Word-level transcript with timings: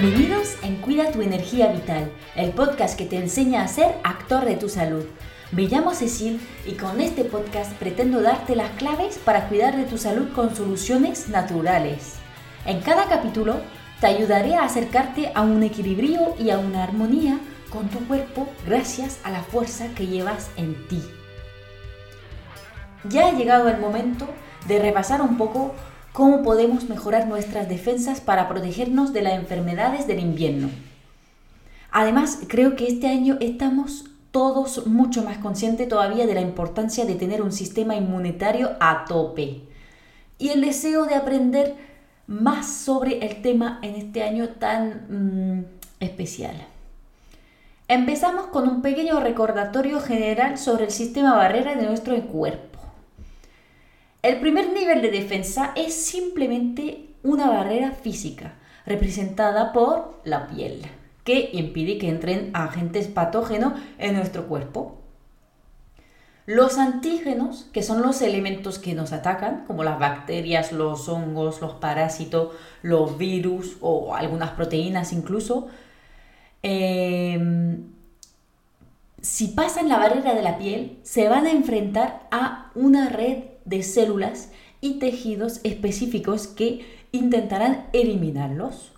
Bienvenidos 0.00 0.56
en 0.64 0.80
Cuida 0.80 1.12
tu 1.12 1.22
energía 1.22 1.68
vital, 1.68 2.10
el 2.34 2.50
podcast 2.50 2.98
que 2.98 3.06
te 3.06 3.16
enseña 3.16 3.62
a 3.62 3.68
ser 3.68 3.94
actor 4.02 4.44
de 4.44 4.56
tu 4.56 4.68
salud. 4.68 5.04
Me 5.52 5.68
llamo 5.68 5.94
Cecil 5.94 6.40
y 6.66 6.72
con 6.72 7.00
este 7.00 7.22
podcast 7.22 7.72
pretendo 7.74 8.20
darte 8.20 8.56
las 8.56 8.70
claves 8.72 9.18
para 9.18 9.48
cuidar 9.48 9.76
de 9.76 9.84
tu 9.84 9.96
salud 9.96 10.32
con 10.34 10.56
soluciones 10.56 11.28
naturales. 11.28 12.14
En 12.66 12.80
cada 12.80 13.08
capítulo 13.08 13.60
te 14.00 14.08
ayudaré 14.08 14.56
a 14.56 14.64
acercarte 14.64 15.30
a 15.32 15.42
un 15.42 15.62
equilibrio 15.62 16.34
y 16.40 16.50
a 16.50 16.58
una 16.58 16.82
armonía 16.82 17.38
con 17.70 17.88
tu 17.88 18.04
cuerpo 18.08 18.48
gracias 18.66 19.20
a 19.22 19.30
la 19.30 19.44
fuerza 19.44 19.86
que 19.94 20.08
llevas 20.08 20.50
en 20.56 20.88
ti. 20.88 21.04
Ya 23.04 23.28
ha 23.28 23.32
llegado 23.32 23.68
el 23.68 23.78
momento 23.78 24.26
de 24.66 24.80
repasar 24.80 25.22
un 25.22 25.36
poco 25.36 25.72
cómo 26.14 26.44
podemos 26.44 26.88
mejorar 26.88 27.26
nuestras 27.26 27.68
defensas 27.68 28.20
para 28.20 28.48
protegernos 28.48 29.12
de 29.12 29.22
las 29.22 29.32
enfermedades 29.32 30.06
del 30.06 30.20
invierno. 30.20 30.70
Además, 31.90 32.38
creo 32.46 32.76
que 32.76 32.86
este 32.86 33.08
año 33.08 33.36
estamos 33.40 34.04
todos 34.30 34.86
mucho 34.86 35.24
más 35.24 35.38
conscientes 35.38 35.88
todavía 35.88 36.24
de 36.28 36.34
la 36.34 36.40
importancia 36.40 37.04
de 37.04 37.16
tener 37.16 37.42
un 37.42 37.50
sistema 37.50 37.96
inmunitario 37.96 38.70
a 38.78 39.06
tope 39.06 39.62
y 40.38 40.50
el 40.50 40.60
deseo 40.60 41.06
de 41.06 41.16
aprender 41.16 41.74
más 42.28 42.72
sobre 42.72 43.18
el 43.26 43.42
tema 43.42 43.80
en 43.82 43.96
este 43.96 44.22
año 44.22 44.50
tan 44.50 45.58
mm, 45.58 45.64
especial. 45.98 46.54
Empezamos 47.88 48.46
con 48.46 48.68
un 48.68 48.82
pequeño 48.82 49.18
recordatorio 49.18 50.00
general 50.00 50.58
sobre 50.58 50.84
el 50.84 50.92
sistema 50.92 51.34
barrera 51.34 51.74
de 51.74 51.86
nuestro 51.86 52.16
cuerpo. 52.28 52.73
El 54.24 54.40
primer 54.40 54.72
nivel 54.72 55.02
de 55.02 55.10
defensa 55.10 55.72
es 55.76 55.92
simplemente 55.92 57.10
una 57.22 57.50
barrera 57.50 57.90
física, 57.90 58.54
representada 58.86 59.70
por 59.74 60.18
la 60.24 60.46
piel, 60.46 60.80
que 61.24 61.50
impide 61.52 61.98
que 61.98 62.08
entren 62.08 62.50
agentes 62.54 63.06
patógenos 63.06 63.74
en 63.98 64.16
nuestro 64.16 64.46
cuerpo. 64.46 64.96
Los 66.46 66.78
antígenos, 66.78 67.68
que 67.74 67.82
son 67.82 68.00
los 68.00 68.22
elementos 68.22 68.78
que 68.78 68.94
nos 68.94 69.12
atacan, 69.12 69.66
como 69.66 69.84
las 69.84 69.98
bacterias, 69.98 70.72
los 70.72 71.06
hongos, 71.10 71.60
los 71.60 71.74
parásitos, 71.74 72.54
los 72.80 73.18
virus 73.18 73.76
o 73.82 74.14
algunas 74.14 74.52
proteínas 74.52 75.12
incluso, 75.12 75.68
em, 76.62 77.92
si 79.20 79.48
pasan 79.48 79.90
la 79.90 79.98
barrera 79.98 80.32
de 80.32 80.42
la 80.42 80.56
piel, 80.56 80.98
se 81.02 81.28
van 81.28 81.44
a 81.44 81.50
enfrentar 81.50 82.26
a 82.30 82.70
una 82.74 83.10
red 83.10 83.53
de 83.64 83.82
células 83.82 84.50
y 84.80 84.98
tejidos 84.98 85.60
específicos 85.64 86.46
que 86.46 86.86
intentarán 87.12 87.86
eliminarlos. 87.92 88.92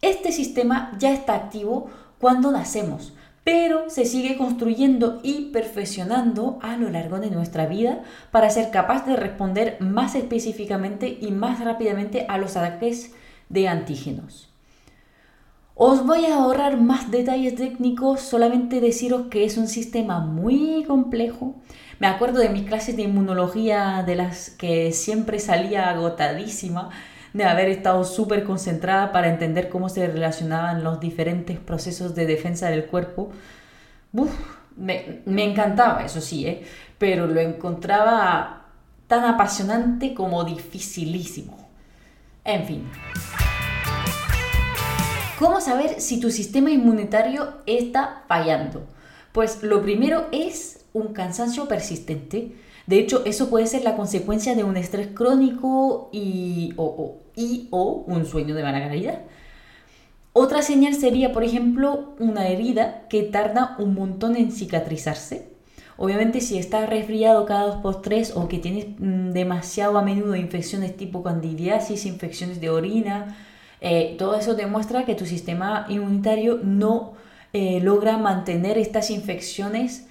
Este 0.00 0.32
sistema 0.32 0.96
ya 0.98 1.12
está 1.12 1.34
activo 1.34 1.88
cuando 2.18 2.50
nacemos, 2.50 3.12
pero 3.44 3.90
se 3.90 4.04
sigue 4.04 4.36
construyendo 4.36 5.20
y 5.22 5.50
perfeccionando 5.52 6.58
a 6.62 6.76
lo 6.76 6.90
largo 6.90 7.18
de 7.20 7.30
nuestra 7.30 7.66
vida 7.66 8.02
para 8.30 8.50
ser 8.50 8.70
capaz 8.70 9.06
de 9.06 9.16
responder 9.16 9.76
más 9.80 10.14
específicamente 10.14 11.18
y 11.20 11.30
más 11.30 11.60
rápidamente 11.60 12.26
a 12.28 12.38
los 12.38 12.56
ataques 12.56 13.12
de 13.48 13.68
antígenos. 13.68 14.48
Os 15.74 16.04
voy 16.04 16.26
a 16.26 16.36
ahorrar 16.36 16.80
más 16.80 17.10
detalles 17.10 17.54
técnicos, 17.54 18.20
solamente 18.20 18.80
deciros 18.80 19.28
que 19.28 19.44
es 19.44 19.56
un 19.56 19.68
sistema 19.68 20.20
muy 20.20 20.84
complejo. 20.86 21.54
Me 21.98 22.06
acuerdo 22.06 22.40
de 22.40 22.48
mis 22.48 22.66
clases 22.66 22.96
de 22.96 23.02
inmunología 23.02 24.02
de 24.06 24.16
las 24.16 24.50
que 24.50 24.92
siempre 24.92 25.38
salía 25.38 25.90
agotadísima, 25.90 26.90
de 27.32 27.44
haber 27.44 27.68
estado 27.68 28.04
súper 28.04 28.44
concentrada 28.44 29.12
para 29.12 29.28
entender 29.28 29.68
cómo 29.68 29.88
se 29.88 30.06
relacionaban 30.06 30.84
los 30.84 31.00
diferentes 31.00 31.58
procesos 31.58 32.14
de 32.14 32.26
defensa 32.26 32.68
del 32.68 32.86
cuerpo. 32.86 33.30
me, 34.76 35.22
me, 35.24 35.44
encantaba, 35.44 36.04
eso 36.04 36.20
sí, 36.20 36.46
¿eh? 36.46 36.64
pero 36.98 37.26
lo 37.26 37.40
encontraba 37.40 38.66
tan 39.06 39.24
apasionante 39.24 40.14
como 40.14 40.44
dificilísimo. 40.44 41.68
En 42.44 42.64
fin. 42.66 42.90
¿Cómo 45.38 45.60
saber 45.60 46.00
si 46.00 46.20
tu 46.20 46.30
sistema 46.30 46.70
inmunitario 46.70 47.62
está 47.66 48.22
fallando? 48.28 48.86
Pues 49.32 49.62
lo 49.62 49.82
primero 49.82 50.26
es 50.30 50.81
un 50.92 51.12
cansancio 51.12 51.68
persistente. 51.68 52.52
De 52.86 52.98
hecho, 52.98 53.22
eso 53.24 53.48
puede 53.48 53.66
ser 53.66 53.84
la 53.84 53.96
consecuencia 53.96 54.54
de 54.54 54.64
un 54.64 54.76
estrés 54.76 55.08
crónico 55.08 56.10
y 56.12 56.74
o, 56.76 57.18
o 57.70 58.04
un 58.06 58.26
sueño 58.26 58.54
de 58.54 58.62
mala 58.62 58.80
calidad. 58.80 59.20
Otra 60.32 60.62
señal 60.62 60.94
sería, 60.94 61.32
por 61.32 61.44
ejemplo, 61.44 62.14
una 62.18 62.48
herida 62.48 63.06
que 63.08 63.22
tarda 63.22 63.76
un 63.78 63.94
montón 63.94 64.36
en 64.36 64.50
cicatrizarse. 64.50 65.52
Obviamente 65.98 66.40
si 66.40 66.58
estás 66.58 66.88
resfriado 66.88 67.44
cada 67.44 67.66
dos 67.66 67.76
por 67.76 68.00
tres 68.00 68.32
o 68.34 68.48
que 68.48 68.58
tienes 68.58 68.86
mm, 68.98 69.32
demasiado 69.32 69.98
a 69.98 70.02
menudo 70.02 70.34
infecciones 70.36 70.96
tipo 70.96 71.22
candidiasis, 71.22 72.06
infecciones 72.06 72.60
de 72.60 72.70
orina, 72.70 73.36
eh, 73.80 74.16
todo 74.18 74.36
eso 74.36 74.54
demuestra 74.54 75.04
que 75.04 75.14
tu 75.14 75.26
sistema 75.26 75.86
inmunitario 75.88 76.58
no 76.62 77.12
eh, 77.52 77.80
logra 77.82 78.16
mantener 78.16 78.78
estas 78.78 79.10
infecciones 79.10 80.08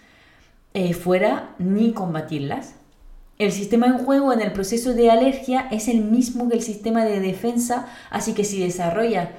eh, 0.74 0.94
fuera 0.94 1.56
ni 1.60 1.94
combatirlas. 1.94 2.76
El 3.38 3.52
sistema 3.52 3.88
en 3.88 3.98
juego 3.98 4.34
en 4.34 4.42
el 4.42 4.52
proceso 4.54 4.94
de 4.94 5.10
alergia 5.10 5.68
es 5.72 5.88
el 5.88 6.02
mismo 6.02 6.48
que 6.48 6.56
el 6.56 6.62
sistema 6.62 7.04
de 7.06 7.20
defensa, 7.20 7.88
así 8.10 8.34
que 8.34 8.44
si 8.44 8.60
desarrolla 8.62 9.32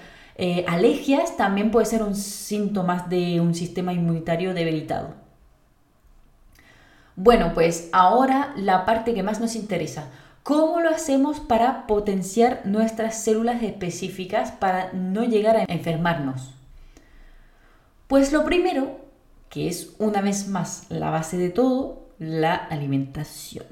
alergias 0.67 1.37
también 1.37 1.71
puede 1.71 1.87
ser 1.87 2.03
un 2.03 2.17
síntoma 2.17 3.07
de 3.09 3.41
un 3.41 3.55
sistema 3.55 3.93
inmunitario 3.93 4.55
debilitado. 4.55 5.15
Bueno, 7.15 7.53
pues 7.55 7.91
ahora 7.93 8.53
la 8.57 8.85
parte 8.85 9.15
que 9.15 9.23
más 9.23 9.39
nos 9.39 9.55
interesa. 9.55 10.09
¿Cómo 10.43 10.81
lo 10.81 10.91
hacemos 10.91 11.39
para 11.39 11.87
potenciar 11.87 12.63
nuestras 12.65 13.23
células 13.23 13.63
específicas 13.63 14.51
para 14.51 14.93
no 14.93 15.23
llegar 15.23 15.57
a 15.57 15.65
enfermarnos? 15.69 16.55
Pues 18.09 18.33
lo 18.33 18.45
primero, 18.45 19.02
que 19.53 19.69
es 19.69 19.91
una 19.99 20.23
vez 20.23 20.49
más 20.49 20.87
la 20.89 21.11
base 21.11 21.37
de 21.37 21.51
todo, 21.51 22.07
la 22.19 22.55
alimentación. 22.55 23.67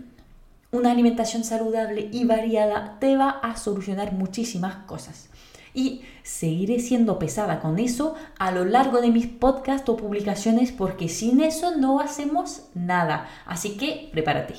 Una 0.72 0.90
alimentación 0.90 1.42
saludable 1.42 2.10
y 2.12 2.24
variada 2.24 2.98
te 3.00 3.16
va 3.16 3.30
a 3.30 3.56
solucionar 3.56 4.12
muchísimas 4.12 4.84
cosas. 4.84 5.30
Y 5.72 6.02
seguiré 6.22 6.80
siendo 6.80 7.18
pesada 7.18 7.60
con 7.60 7.78
eso 7.78 8.14
a 8.38 8.50
lo 8.50 8.66
largo 8.66 9.00
de 9.00 9.10
mis 9.10 9.26
podcasts 9.26 9.88
o 9.88 9.96
publicaciones 9.96 10.70
porque 10.70 11.08
sin 11.08 11.40
eso 11.40 11.74
no 11.74 12.00
hacemos 12.00 12.64
nada. 12.74 13.26
Así 13.46 13.78
que 13.78 14.10
prepárate. 14.12 14.54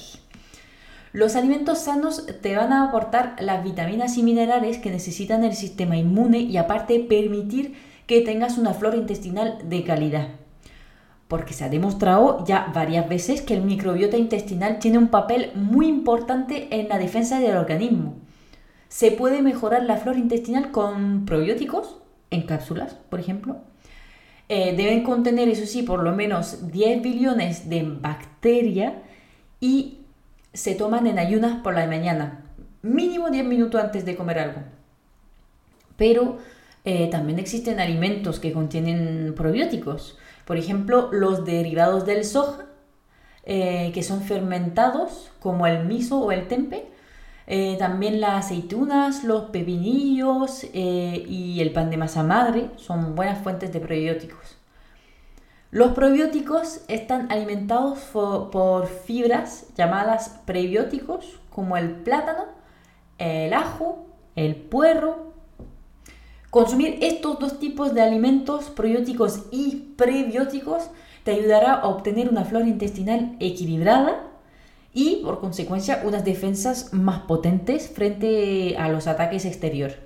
Los 1.14 1.36
alimentos 1.36 1.78
sanos 1.78 2.26
te 2.42 2.56
van 2.56 2.74
a 2.74 2.86
aportar 2.86 3.36
las 3.40 3.64
vitaminas 3.64 4.18
y 4.18 4.24
minerales 4.24 4.80
que 4.80 4.90
necesitan 4.90 5.44
el 5.44 5.54
sistema 5.54 5.98
inmune 5.98 6.40
y 6.40 6.58
aparte 6.58 7.00
permitir 7.00 7.76
que 8.08 8.22
tengas 8.22 8.58
una 8.58 8.74
flora 8.74 8.98
intestinal 8.98 9.60
de 9.70 9.84
calidad. 9.84 10.41
Porque 11.32 11.54
se 11.54 11.64
ha 11.64 11.70
demostrado 11.70 12.44
ya 12.44 12.74
varias 12.76 13.08
veces 13.08 13.42
que 13.42 13.54
el 13.54 13.62
microbiota 13.62 14.18
intestinal 14.18 14.80
tiene 14.80 14.98
un 14.98 15.08
papel 15.08 15.54
muy 15.56 15.88
importante 15.88 16.68
en 16.72 16.90
la 16.90 16.98
defensa 16.98 17.40
del 17.40 17.56
organismo. 17.56 18.16
Se 18.90 19.14
puede 19.14 19.42
mejorar 19.42 19.84
la 19.84 19.96
flora 19.96 20.20
intestinal 20.20 20.72
con 20.72 21.24
probióticos 21.24 21.96
en 22.32 22.42
cápsulas, 22.42 22.96
por 23.10 23.22
ejemplo. 23.22 23.62
Eh, 24.50 24.76
deben 24.76 25.04
contener, 25.04 25.48
eso 25.48 25.66
sí, 25.66 25.84
por 25.84 26.04
lo 26.04 26.14
menos 26.14 26.70
10 26.70 27.02
billones 27.02 27.70
de 27.70 27.84
bacterias 27.84 28.96
y 29.62 30.00
se 30.52 30.76
toman 30.76 31.08
en 31.08 31.18
ayunas 31.18 31.62
por 31.64 31.76
la 31.76 31.88
mañana, 31.88 32.44
mínimo 32.82 33.30
10 33.30 33.46
minutos 33.46 33.82
antes 33.82 34.04
de 34.04 34.18
comer 34.18 34.38
algo. 34.38 34.64
Pero 35.96 36.40
eh, 36.84 37.08
también 37.10 37.40
existen 37.40 37.80
alimentos 37.80 38.42
que 38.42 38.52
contienen 38.52 39.34
probióticos, 39.34 40.18
por 40.52 40.58
ejemplo, 40.58 41.08
los 41.14 41.46
derivados 41.46 42.06
del 42.06 42.26
soja, 42.26 42.66
eh, 43.46 43.94
que 43.94 44.04
son 44.04 44.22
fermentados, 44.22 45.32
como 45.40 45.66
el 45.66 45.86
miso 45.86 46.20
o 46.20 46.34
el 46.34 46.50
tempe, 46.50 46.92
eh, 47.48 47.78
también 47.80 48.20
las 48.20 48.48
aceitunas, 48.48 49.24
los 49.24 49.44
pepinillos 49.52 50.66
y 50.74 51.62
el 51.62 51.72
pan 51.72 51.90
de 51.90 51.96
masa 51.96 52.24
madre 52.24 52.70
son 52.76 53.16
buenas 53.16 53.42
fuentes 53.42 53.72
de 53.72 53.80
probióticos. 53.80 54.58
Los 55.70 55.94
probióticos 55.94 56.82
están 56.90 57.32
alimentados 57.32 58.00
por 58.12 58.88
fibras 58.88 59.68
llamadas 59.78 60.42
prebióticos 60.44 61.40
como 61.50 61.78
el 61.78 61.92
plátano, 61.92 62.44
el 63.20 63.54
ajo, 63.54 64.06
el 64.36 64.58
puerro. 64.58 65.31
Consumir 66.52 66.98
estos 67.02 67.40
dos 67.40 67.60
tipos 67.60 67.94
de 67.94 68.02
alimentos 68.02 68.66
probióticos 68.66 69.46
y 69.52 69.94
prebióticos 69.96 70.90
te 71.24 71.32
ayudará 71.32 71.76
a 71.76 71.88
obtener 71.88 72.28
una 72.28 72.44
flora 72.44 72.68
intestinal 72.68 73.38
equilibrada 73.40 74.28
y 74.94 75.22
por 75.24 75.40
consecuencia 75.40 76.04
unas 76.06 76.26
defensas 76.26 76.94
más 76.94 77.22
potentes 77.22 77.88
frente 77.88 78.76
a 78.78 78.90
los 78.90 79.08
ataques 79.08 79.46
exteriores. 79.46 79.98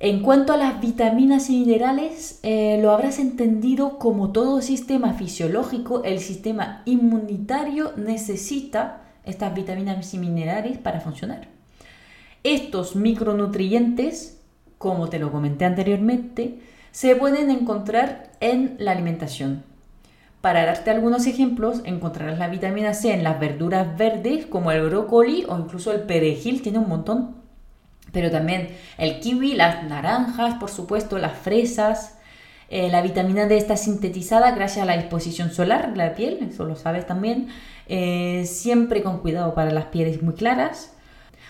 En 0.00 0.20
cuanto 0.20 0.52
a 0.52 0.56
las 0.56 0.80
vitaminas 0.80 1.48
y 1.48 1.60
minerales, 1.60 2.40
eh, 2.42 2.80
lo 2.82 2.90
habrás 2.90 3.20
entendido 3.20 3.98
como 3.98 4.32
todo 4.32 4.62
sistema 4.62 5.12
fisiológico, 5.12 6.02
el 6.02 6.18
sistema 6.18 6.82
inmunitario 6.86 7.92
necesita 7.96 9.02
estas 9.24 9.54
vitaminas 9.54 10.12
y 10.12 10.18
minerales 10.18 10.76
para 10.76 11.00
funcionar. 11.00 11.46
Estos 12.42 12.96
micronutrientes, 12.96 14.37
como 14.78 15.08
te 15.08 15.18
lo 15.18 15.30
comenté 15.30 15.64
anteriormente, 15.64 16.60
se 16.90 17.14
pueden 17.16 17.50
encontrar 17.50 18.30
en 18.40 18.76
la 18.78 18.92
alimentación. 18.92 19.64
Para 20.40 20.64
darte 20.64 20.90
algunos 20.90 21.26
ejemplos, 21.26 21.82
encontrarás 21.84 22.38
la 22.38 22.48
vitamina 22.48 22.94
C 22.94 23.12
en 23.12 23.24
las 23.24 23.40
verduras 23.40 23.98
verdes 23.98 24.46
como 24.46 24.70
el 24.70 24.88
brócoli 24.88 25.44
o 25.48 25.58
incluso 25.58 25.92
el 25.92 26.02
perejil, 26.02 26.62
tiene 26.62 26.78
un 26.78 26.88
montón 26.88 27.38
pero 28.12 28.30
también 28.30 28.68
el 28.96 29.20
kiwi, 29.20 29.54
las 29.54 29.84
naranjas, 29.84 30.54
por 30.54 30.70
supuesto, 30.70 31.18
las 31.18 31.36
fresas. 31.36 32.14
Eh, 32.70 32.90
la 32.90 33.00
vitamina 33.00 33.46
D 33.46 33.56
está 33.56 33.76
sintetizada 33.76 34.50
gracias 34.52 34.82
a 34.82 34.86
la 34.86 34.94
exposición 34.94 35.50
solar 35.50 35.92
de 35.92 35.96
la 35.96 36.14
piel, 36.14 36.38
eso 36.50 36.64
lo 36.64 36.76
sabes 36.76 37.06
también. 37.06 37.48
Eh, 37.86 38.44
siempre 38.46 39.02
con 39.02 39.20
cuidado 39.20 39.54
para 39.54 39.70
las 39.70 39.86
pieles 39.86 40.22
muy 40.22 40.34
claras. 40.34 40.94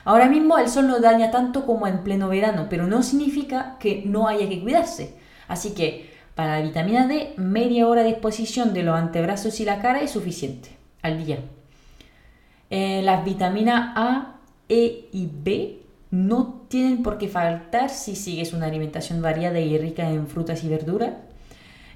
Ahora 0.05 0.29
mismo 0.29 0.59
el 0.59 0.69
sol 0.69 0.87
no 0.87 1.01
daña 1.01 1.31
tanto 1.31 1.67
como 1.67 1.87
en 1.87 1.99
pleno 2.05 2.29
verano, 2.29 2.67
pero 2.71 2.87
no 2.87 3.03
significa 3.03 3.77
que 3.79 4.03
no 4.07 4.29
haya 4.29 4.49
que 4.49 4.61
cuidarse. 4.61 5.15
Así 5.49 5.71
que 5.75 6.11
para 6.35 6.59
la 6.59 6.65
vitamina 6.65 7.07
D, 7.07 7.35
media 7.37 7.89
hora 7.89 8.03
de 8.03 8.11
exposición 8.11 8.73
de 8.73 8.85
los 8.85 8.97
antebrazos 8.97 9.59
y 9.61 9.65
la 9.65 9.81
cara 9.81 10.01
es 10.01 10.13
suficiente 10.13 10.71
al 11.03 11.25
día. 11.25 11.39
Eh, 12.71 13.03
las 13.03 13.25
vitaminas 13.25 13.93
A, 13.97 14.35
E 14.69 15.09
y 15.13 15.29
B 15.33 15.81
no 16.11 16.63
tienen 16.69 17.03
por 17.03 17.19
qué 17.19 17.29
faltar 17.29 17.91
si 17.91 18.15
sigues 18.15 18.53
una 18.53 18.67
alimentación 18.67 19.21
variada 19.23 19.59
y 19.61 19.77
rica 19.79 20.09
en 20.11 20.27
frutas 20.27 20.63
y 20.65 20.69
verduras. 20.69 21.15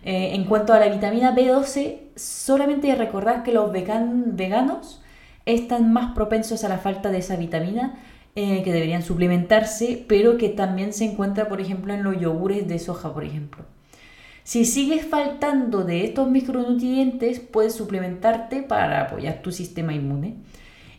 Eh, 0.05 0.35
en 0.35 0.45
cuanto 0.45 0.73
a 0.73 0.81
la 0.81 0.89
vitamina 0.89 1.35
B12, 1.35 1.99
solamente 2.17 2.95
recordar 2.95 3.43
que 3.43 3.53
los 3.53 3.71
veganos 3.71 5.02
están 5.47 5.93
más 5.93 6.15
propensos 6.15 6.65
a 6.65 6.69
la 6.69 6.79
falta 6.79 7.11
de 7.11 7.19
esa 7.19 7.37
vitamina, 7.37 7.99
eh, 8.35 8.63
que 8.63 8.73
deberían 8.73 9.03
suplementarse, 9.03 10.05
pero 10.09 10.39
que 10.39 10.49
también 10.49 10.93
se 10.93 11.05
encuentra, 11.05 11.49
por 11.49 11.61
ejemplo, 11.61 11.93
en 11.93 12.03
los 12.03 12.19
yogures 12.19 12.67
de 12.67 12.79
soja, 12.79 13.13
por 13.13 13.25
ejemplo. 13.25 13.65
Si 14.45 14.65
sigues 14.65 15.07
faltando 15.07 15.85
de 15.85 16.05
estos 16.05 16.31
micronutrientes, 16.31 17.41
puedes 17.41 17.75
suplementarte 17.75 18.63
para 18.63 19.03
apoyar 19.03 19.43
tu 19.43 19.53
sistema 19.53 19.93
inmune. 19.93 20.37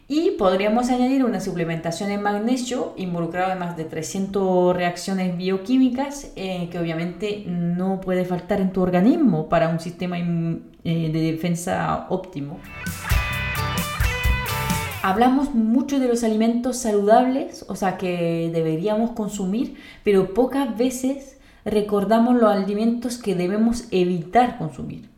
Y 0.08 0.32
podríamos 0.32 0.90
añadir 0.90 1.26
una 1.26 1.40
suplementación 1.40 2.12
en 2.12 2.22
magnesio 2.22 2.94
involucrada 2.98 3.54
en 3.54 3.60
más 3.60 3.76
de 3.76 3.86
300 3.86 4.76
reacciones 4.76 5.36
bioquímicas 5.36 6.32
eh, 6.36 6.70
que 6.72 6.78
obviamente 6.78 7.46
no 7.48 8.00
puede 8.00 8.26
faltar 8.26 8.62
en 8.62 8.72
tu 8.72 8.82
organismo 8.82 9.50
para 9.50 9.70
un 9.70 9.80
sistema 9.80 10.20
eh, 10.20 10.24
de 10.84 11.32
defensa 11.32 12.06
óptimo. 12.10 12.60
Hablamos 15.06 15.54
mucho 15.54 16.00
de 16.00 16.08
los 16.08 16.24
alimentos 16.24 16.78
saludables, 16.78 17.66
o 17.68 17.76
sea, 17.76 17.98
que 17.98 18.50
deberíamos 18.54 19.12
consumir, 19.12 19.76
pero 20.02 20.34
pocas 20.34 20.78
veces 20.78 21.36
recordamos 21.66 22.36
los 22.36 22.50
alimentos 22.50 23.18
que 23.18 23.36
debemos 23.36 23.84
evitar 23.92 24.58
consumir. 24.58 25.10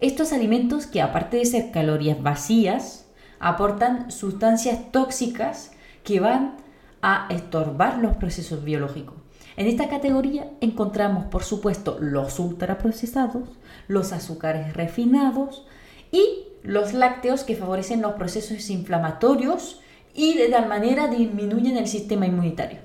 Estos 0.00 0.34
alimentos 0.34 0.84
que 0.84 1.00
aparte 1.00 1.38
de 1.38 1.46
ser 1.46 1.70
calorías 1.70 2.22
vacías, 2.22 3.06
aportan 3.40 4.10
sustancias 4.10 4.92
tóxicas 4.92 5.72
que 6.04 6.20
van 6.20 6.58
a 7.00 7.26
estorbar 7.30 8.00
los 8.00 8.18
procesos 8.18 8.62
biológicos. 8.64 9.16
En 9.56 9.66
esta 9.66 9.88
categoría 9.88 10.50
encontramos, 10.60 11.24
por 11.24 11.42
supuesto, 11.42 11.96
los 11.98 12.38
ultraprocesados, 12.38 13.48
los 13.88 14.12
azúcares 14.12 14.74
refinados 14.74 15.64
y 16.12 16.44
los 16.62 16.92
lácteos 16.92 17.42
que 17.42 17.56
favorecen 17.56 18.02
los 18.02 18.12
procesos 18.12 18.70
inflamatorios 18.70 19.80
y 20.14 20.34
de 20.34 20.48
tal 20.48 20.68
manera 20.68 21.08
disminuyen 21.08 21.76
el 21.76 21.88
sistema 21.88 22.26
inmunitario. 22.26 22.78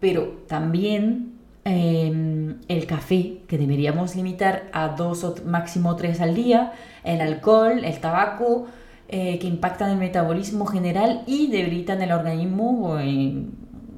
Pero 0.00 0.42
también 0.48 1.38
em, 1.64 2.58
el 2.68 2.86
café, 2.86 3.38
que 3.46 3.56
deberíamos 3.56 4.16
limitar 4.16 4.68
a 4.72 4.88
dos 4.88 5.24
o 5.24 5.36
máximo 5.46 5.96
tres 5.96 6.20
al 6.20 6.34
día, 6.34 6.72
el 7.04 7.20
alcohol, 7.20 7.84
el 7.84 8.00
tabaco, 8.00 8.66
eh, 9.08 9.38
que 9.38 9.46
impactan 9.46 9.90
el 9.90 9.98
metabolismo 9.98 10.66
general 10.66 11.22
y 11.26 11.48
debilitan 11.48 12.02
el 12.02 12.12
organismo 12.12 12.96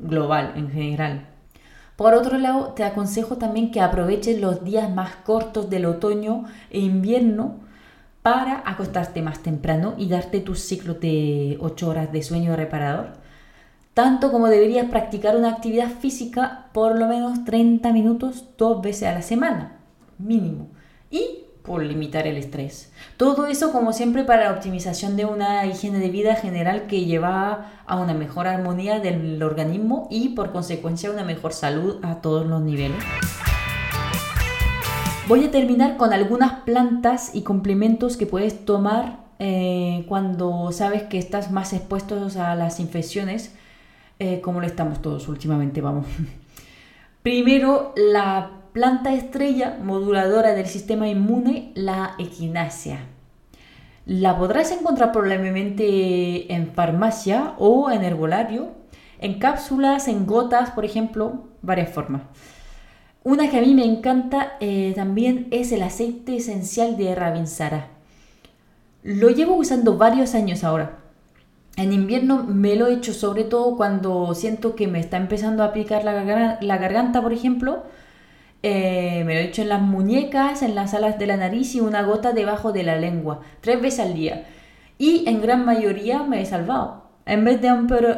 global 0.02 0.52
en 0.56 0.70
general. 0.70 1.28
Por 1.96 2.14
otro 2.14 2.38
lado, 2.38 2.72
te 2.72 2.82
aconsejo 2.82 3.36
también 3.36 3.70
que 3.70 3.80
aproveches 3.80 4.40
los 4.40 4.64
días 4.64 4.92
más 4.92 5.14
cortos 5.16 5.70
del 5.70 5.86
otoño 5.86 6.44
e 6.70 6.80
invierno 6.80 7.63
para 8.24 8.62
acostarte 8.64 9.20
más 9.20 9.40
temprano 9.40 9.96
y 9.98 10.08
darte 10.08 10.40
tu 10.40 10.54
ciclo 10.54 10.94
de 10.94 11.58
8 11.60 11.86
horas 11.86 12.10
de 12.10 12.22
sueño 12.22 12.56
reparador. 12.56 13.18
Tanto 13.92 14.32
como 14.32 14.48
deberías 14.48 14.88
practicar 14.88 15.36
una 15.36 15.50
actividad 15.50 15.90
física 15.90 16.70
por 16.72 16.98
lo 16.98 17.06
menos 17.06 17.44
30 17.44 17.92
minutos 17.92 18.46
dos 18.56 18.80
veces 18.80 19.08
a 19.08 19.12
la 19.12 19.20
semana, 19.20 19.76
mínimo. 20.16 20.68
Y 21.10 21.40
por 21.62 21.82
limitar 21.82 22.26
el 22.26 22.38
estrés. 22.38 22.90
Todo 23.18 23.46
eso 23.46 23.72
como 23.72 23.92
siempre 23.92 24.24
para 24.24 24.44
la 24.44 24.52
optimización 24.52 25.18
de 25.18 25.26
una 25.26 25.66
higiene 25.66 25.98
de 25.98 26.08
vida 26.08 26.34
general 26.34 26.86
que 26.86 27.04
lleva 27.04 27.72
a 27.86 27.96
una 27.96 28.14
mejor 28.14 28.46
armonía 28.46 29.00
del 29.00 29.42
organismo 29.42 30.08
y 30.10 30.30
por 30.30 30.50
consecuencia 30.50 31.10
una 31.10 31.24
mejor 31.24 31.52
salud 31.52 32.02
a 32.02 32.22
todos 32.22 32.46
los 32.46 32.62
niveles. 32.62 33.04
Voy 35.26 35.42
a 35.42 35.50
terminar 35.50 35.96
con 35.96 36.12
algunas 36.12 36.52
plantas 36.64 37.34
y 37.34 37.42
complementos 37.42 38.18
que 38.18 38.26
puedes 38.26 38.66
tomar 38.66 39.20
eh, 39.38 40.04
cuando 40.06 40.70
sabes 40.70 41.04
que 41.04 41.16
estás 41.16 41.50
más 41.50 41.72
expuesto 41.72 42.28
a 42.38 42.54
las 42.54 42.78
infecciones, 42.78 43.54
eh, 44.18 44.42
como 44.42 44.60
lo 44.60 44.66
estamos 44.66 45.00
todos 45.00 45.26
últimamente, 45.28 45.80
vamos. 45.80 46.04
Primero, 47.22 47.94
la 47.96 48.50
planta 48.74 49.14
estrella 49.14 49.78
moduladora 49.82 50.54
del 50.54 50.66
sistema 50.66 51.08
inmune, 51.08 51.72
la 51.74 52.16
equinacia. 52.18 53.06
La 54.04 54.36
podrás 54.36 54.72
encontrar 54.72 55.10
probablemente 55.10 56.52
en 56.52 56.74
farmacia 56.74 57.54
o 57.56 57.90
en 57.90 58.04
herbolario, 58.04 58.72
en 59.20 59.38
cápsulas, 59.38 60.06
en 60.06 60.26
gotas, 60.26 60.72
por 60.72 60.84
ejemplo, 60.84 61.44
varias 61.62 61.88
formas. 61.88 62.20
Una 63.24 63.48
que 63.48 63.56
a 63.56 63.62
mí 63.62 63.72
me 63.72 63.86
encanta 63.86 64.58
eh, 64.60 64.92
también 64.94 65.48
es 65.50 65.72
el 65.72 65.82
aceite 65.82 66.36
esencial 66.36 66.98
de 66.98 67.14
Ravinsara. 67.14 67.88
Lo 69.02 69.30
llevo 69.30 69.54
usando 69.54 69.96
varios 69.96 70.34
años 70.34 70.62
ahora. 70.62 70.98
En 71.78 71.94
invierno 71.94 72.44
me 72.44 72.76
lo 72.76 72.86
he 72.86 72.92
hecho 72.92 73.14
sobre 73.14 73.44
todo 73.44 73.78
cuando 73.78 74.34
siento 74.34 74.74
que 74.74 74.88
me 74.88 75.00
está 75.00 75.16
empezando 75.16 75.64
a 75.64 75.72
picar 75.72 76.04
la, 76.04 76.76
garganta, 76.76 77.22
por 77.22 77.32
ejemplo, 77.32 77.84
eh, 78.62 79.22
me 79.24 79.32
lo 79.32 79.40
he 79.40 79.44
hecho 79.44 79.62
en 79.62 79.70
las 79.70 79.80
muñecas, 79.80 80.62
en 80.62 80.74
las 80.74 80.92
alas 80.92 81.18
de 81.18 81.26
la 81.26 81.38
nariz 81.38 81.74
y 81.74 81.80
una 81.80 82.02
gota 82.02 82.32
debajo 82.32 82.72
de 82.72 82.82
la 82.82 82.96
lengua, 82.96 83.40
tres 83.62 83.80
veces 83.80 84.00
al 84.00 84.12
día. 84.12 84.44
Y 84.98 85.26
en 85.26 85.40
gran 85.40 85.64
mayoría 85.64 86.24
me 86.24 86.42
he 86.42 86.46
salvado. 86.46 87.04
En 87.24 87.42
vez 87.44 87.62
de 87.62 87.68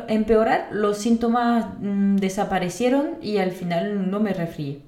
empeorar, 0.08 0.66
los 0.72 0.98
síntomas 0.98 1.66
mm, 1.80 2.16
desaparecieron 2.16 3.18
y 3.22 3.38
al 3.38 3.52
final 3.52 4.10
no 4.10 4.18
me 4.18 4.32
resfrié. 4.32 4.86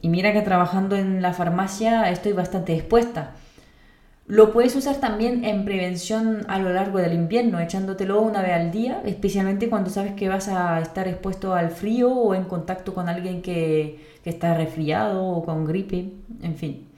Y 0.00 0.08
mira 0.08 0.32
que 0.32 0.42
trabajando 0.42 0.96
en 0.96 1.22
la 1.22 1.32
farmacia 1.32 2.10
estoy 2.10 2.32
bastante 2.32 2.74
expuesta. 2.74 3.34
Lo 4.26 4.54
puedes 4.54 4.74
usar 4.74 4.96
también 4.96 5.44
en 5.44 5.66
prevención 5.66 6.46
a 6.48 6.58
lo 6.58 6.72
largo 6.72 6.98
del 6.98 7.12
invierno, 7.12 7.60
echándotelo 7.60 8.22
una 8.22 8.40
vez 8.40 8.52
al 8.52 8.70
día, 8.70 9.02
especialmente 9.04 9.68
cuando 9.68 9.90
sabes 9.90 10.12
que 10.12 10.30
vas 10.30 10.48
a 10.48 10.80
estar 10.80 11.06
expuesto 11.08 11.52
al 11.52 11.68
frío 11.68 12.10
o 12.10 12.34
en 12.34 12.44
contacto 12.44 12.94
con 12.94 13.10
alguien 13.10 13.42
que, 13.42 14.14
está 14.24 14.54
resfriado 14.54 15.22
o 15.22 15.44
con 15.44 15.66
gripe, 15.66 16.10
en 16.40 16.56
fin. 16.56 16.88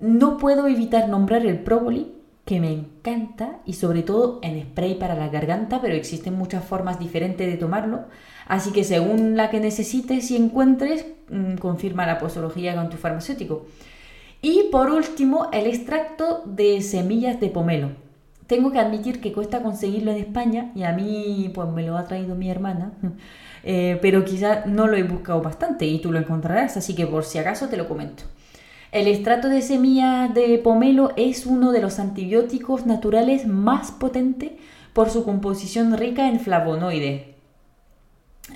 No 0.00 0.38
puedo 0.38 0.66
evitar 0.66 1.08
nombrar 1.08 1.46
el 1.46 1.60
próboli, 1.60 2.12
que 2.44 2.60
me 2.60 2.72
encanta, 2.72 3.60
y 3.64 3.74
sobre 3.74 4.02
todo 4.02 4.38
en 4.42 4.60
spray 4.62 4.96
para 4.96 5.14
la 5.14 5.28
garganta, 5.28 5.80
pero 5.80 5.94
existen 5.94 6.34
muchas 6.34 6.64
formas 6.64 6.98
diferentes 6.98 7.50
de 7.50 7.56
tomarlo, 7.56 8.04
así 8.46 8.70
que 8.72 8.84
según 8.84 9.36
la 9.36 9.50
que 9.50 9.60
necesites 9.60 10.30
y 10.30 10.36
encuentres, 10.36 11.06
mm, 11.30 11.56
confirma 11.56 12.06
la 12.06 12.18
posología 12.18 12.74
con 12.74 12.90
tu 12.90 12.96
farmacéutico. 12.96 13.66
Y 14.42 14.64
por 14.70 14.90
último, 14.90 15.48
el 15.52 15.66
extracto 15.66 16.42
de 16.44 16.82
semillas 16.82 17.40
de 17.40 17.48
pomelo. 17.48 17.90
Tengo 18.46 18.70
que 18.72 18.78
admitir 18.78 19.22
que 19.22 19.32
cuesta 19.32 19.62
conseguirlo 19.62 20.10
en 20.10 20.18
España 20.18 20.70
y 20.74 20.82
a 20.82 20.92
mí 20.92 21.50
pues 21.54 21.66
me 21.70 21.82
lo 21.82 21.96
ha 21.96 22.04
traído 22.04 22.34
mi 22.34 22.50
hermana. 22.50 22.92
Eh, 23.66 23.98
pero 24.02 24.26
quizá 24.26 24.66
no 24.66 24.88
lo 24.88 24.94
he 24.98 25.04
buscado 25.04 25.40
bastante 25.40 25.86
y 25.86 25.98
tú 25.98 26.12
lo 26.12 26.18
encontrarás, 26.18 26.76
así 26.76 26.94
que 26.94 27.06
por 27.06 27.24
si 27.24 27.38
acaso 27.38 27.66
te 27.66 27.78
lo 27.78 27.88
comento. 27.88 28.24
El 28.94 29.08
extracto 29.08 29.48
de 29.48 29.60
semillas 29.60 30.32
de 30.34 30.56
pomelo 30.58 31.10
es 31.16 31.46
uno 31.46 31.72
de 31.72 31.80
los 31.80 31.98
antibióticos 31.98 32.86
naturales 32.86 33.44
más 33.44 33.90
potentes 33.90 34.52
por 34.92 35.10
su 35.10 35.24
composición 35.24 35.98
rica 35.98 36.28
en 36.28 36.38
flavonoides. 36.38 37.22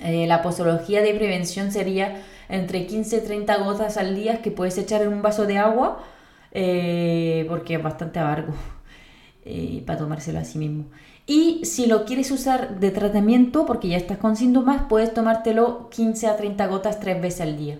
Eh, 0.01 0.27
la 0.27 0.41
posología 0.41 1.01
de 1.01 1.13
prevención 1.13 1.73
sería 1.73 2.23
entre 2.47 2.85
15 2.85 3.17
y 3.17 3.19
30 3.19 3.57
gotas 3.57 3.97
al 3.97 4.15
día 4.15 4.41
que 4.41 4.49
puedes 4.49 4.77
echar 4.77 5.01
en 5.01 5.09
un 5.09 5.21
vaso 5.21 5.45
de 5.45 5.57
agua, 5.57 6.05
eh, 6.53 7.45
porque 7.49 7.75
es 7.75 7.83
bastante 7.83 8.19
amargo 8.19 8.53
eh, 9.43 9.83
para 9.85 9.99
tomárselo 9.99 10.39
a 10.39 10.45
sí 10.45 10.57
mismo. 10.57 10.85
Y 11.27 11.65
si 11.65 11.85
lo 11.85 12.05
quieres 12.05 12.31
usar 12.31 12.79
de 12.79 12.91
tratamiento, 12.91 13.65
porque 13.65 13.89
ya 13.89 13.97
estás 13.97 14.19
con 14.19 14.37
síntomas, 14.37 14.83
puedes 14.87 15.13
tomártelo 15.13 15.89
15 15.89 16.27
a 16.27 16.37
30 16.37 16.65
gotas 16.67 17.01
tres 17.01 17.21
veces 17.21 17.41
al 17.41 17.57
día. 17.57 17.77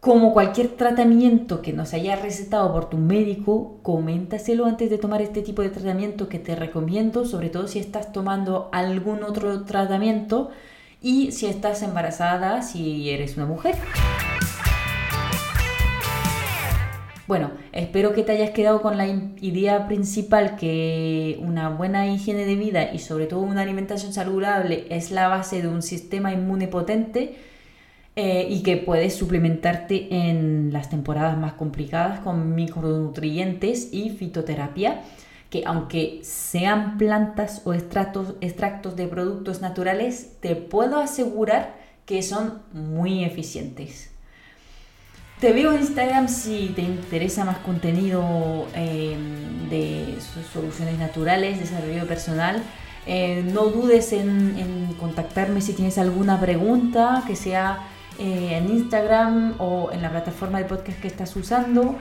Como 0.00 0.32
cualquier 0.32 0.68
tratamiento 0.68 1.60
que 1.60 1.72
nos 1.72 1.92
haya 1.92 2.14
recetado 2.14 2.72
por 2.72 2.88
tu 2.88 2.98
médico, 2.98 3.80
coméntaselo 3.82 4.64
antes 4.64 4.90
de 4.90 4.98
tomar 4.98 5.20
este 5.22 5.42
tipo 5.42 5.60
de 5.60 5.70
tratamiento 5.70 6.28
que 6.28 6.38
te 6.38 6.54
recomiendo, 6.54 7.24
sobre 7.24 7.48
todo 7.48 7.66
si 7.66 7.80
estás 7.80 8.12
tomando 8.12 8.68
algún 8.70 9.24
otro 9.24 9.64
tratamiento 9.64 10.50
y 11.02 11.32
si 11.32 11.46
estás 11.46 11.82
embarazada, 11.82 12.62
si 12.62 13.10
eres 13.10 13.36
una 13.36 13.46
mujer. 13.46 13.74
Bueno, 17.26 17.50
espero 17.72 18.12
que 18.12 18.22
te 18.22 18.30
hayas 18.30 18.50
quedado 18.50 18.80
con 18.80 18.98
la 18.98 19.08
idea 19.08 19.88
principal 19.88 20.54
que 20.54 21.40
una 21.42 21.70
buena 21.70 22.06
higiene 22.06 22.46
de 22.46 22.54
vida 22.54 22.92
y 22.92 23.00
sobre 23.00 23.26
todo 23.26 23.40
una 23.40 23.62
alimentación 23.62 24.12
saludable 24.12 24.86
es 24.90 25.10
la 25.10 25.26
base 25.26 25.60
de 25.60 25.66
un 25.66 25.82
sistema 25.82 26.32
inmune 26.32 26.68
potente 26.68 27.47
eh, 28.20 28.48
y 28.50 28.64
que 28.64 28.76
puedes 28.76 29.14
suplementarte 29.14 30.08
en 30.10 30.72
las 30.72 30.90
temporadas 30.90 31.38
más 31.38 31.52
complicadas 31.52 32.18
con 32.18 32.52
micronutrientes 32.56 33.90
y 33.92 34.10
fitoterapia 34.10 35.02
que 35.50 35.62
aunque 35.64 36.18
sean 36.24 36.98
plantas 36.98 37.62
o 37.64 37.74
extractos, 37.74 38.34
extractos 38.40 38.96
de 38.96 39.06
productos 39.06 39.60
naturales, 39.60 40.32
te 40.40 40.56
puedo 40.56 40.98
asegurar 40.98 41.76
que 42.06 42.24
son 42.24 42.62
muy 42.72 43.22
eficientes. 43.22 44.10
Te 45.38 45.52
veo 45.52 45.72
en 45.72 45.82
Instagram 45.82 46.26
si 46.26 46.72
te 46.74 46.82
interesa 46.82 47.44
más 47.44 47.58
contenido 47.58 48.66
em, 48.74 49.70
de 49.70 50.16
soluciones 50.52 50.98
naturales, 50.98 51.60
desarrollo 51.60 52.04
personal. 52.08 52.64
Eh, 53.06 53.44
no 53.54 53.66
dudes 53.66 54.12
en, 54.12 54.92
contactarme 54.98 55.60
si 55.60 55.72
tienes 55.74 55.98
alguna 55.98 56.40
pregunta, 56.40 57.22
que 57.24 57.36
sea 57.36 57.86
eh, 58.18 58.56
en 58.56 58.68
Instagram 58.68 59.54
o 59.58 59.90
en 59.92 60.02
la 60.02 60.10
plataforma 60.10 60.58
de 60.58 60.64
podcast 60.64 61.00
que 61.00 61.08
estás 61.08 61.34
usando 61.36 61.96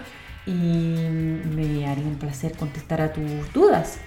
y 0.46 0.52
me 0.52 1.88
haría 1.88 2.06
un 2.06 2.18
placer 2.18 2.54
contestar 2.54 3.02
a 3.02 3.14
tus 3.14 3.54
dudas. 3.54 4.00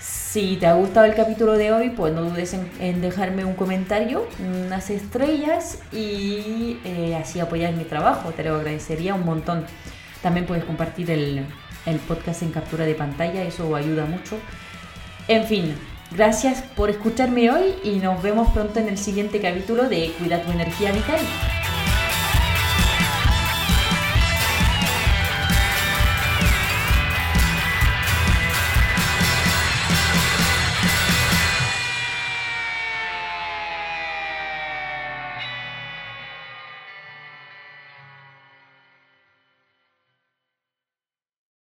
Si 0.00 0.56
te 0.56 0.66
ha 0.66 0.74
gustado 0.74 1.06
el 1.06 1.14
capítulo 1.14 1.54
de 1.54 1.72
hoy, 1.72 1.90
pues 1.90 2.12
no 2.12 2.22
dudes 2.22 2.54
en, 2.80 3.00
dejarme 3.00 3.44
un 3.44 3.54
comentario, 3.54 4.26
unas 4.38 4.90
estrellas 4.90 5.80
y 5.92 6.78
eh, 6.84 7.16
así 7.16 7.40
apoyar 7.40 7.72
mi 7.74 7.84
trabajo. 7.84 8.30
Te 8.32 8.44
lo 8.44 8.56
agradecería 8.56 9.14
un 9.14 9.24
montón. 9.24 9.64
También 10.22 10.46
puedes 10.46 10.64
compartir 10.64 11.10
el, 11.10 11.46
el 11.86 11.96
podcast 12.00 12.42
en 12.42 12.50
captura 12.50 12.84
de 12.84 12.94
pantalla, 12.94 13.42
eso 13.42 13.74
ayuda 13.74 14.04
mucho. 14.04 14.36
En 15.28 15.44
fin, 15.44 15.74
gracias 16.10 16.62
por 16.76 16.90
escucharme 16.90 17.50
hoy 17.50 17.74
y 17.84 17.96
nos 17.96 18.22
vemos 18.22 18.48
pronto 18.50 18.78
en 18.78 18.88
el 18.88 18.98
siguiente 18.98 19.40
capítulo 19.40 19.88
de 19.88 20.12
Cuida 20.18 20.42
tu 20.42 20.50
energía 20.50 20.92
vital. 20.92 21.20